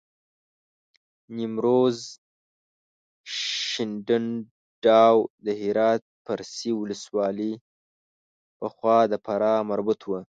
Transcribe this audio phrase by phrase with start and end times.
[1.35, 1.99] نیمروز،
[3.37, 7.53] شینډنداو د هرات فرسي ولسوالۍ
[8.59, 10.21] پخوا د فراه مربوط وه.